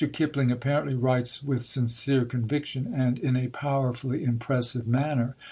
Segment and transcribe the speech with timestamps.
[0.13, 5.35] Kipling apparently writes with sincere conviction, and in a powerfully impressive manner.